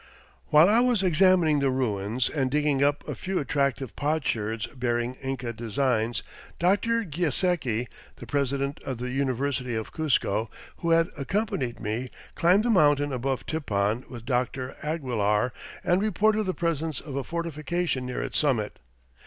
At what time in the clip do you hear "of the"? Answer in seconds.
8.83-9.11